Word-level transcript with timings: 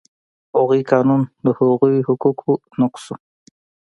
هغوی 0.55 0.81
قانون 0.91 1.21
د 1.45 1.47
هغو 1.59 1.89
حقوقو 2.07 2.53
نقض 2.79 3.03
و. 3.11 3.15